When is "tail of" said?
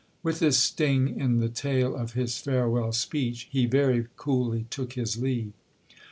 1.47-2.13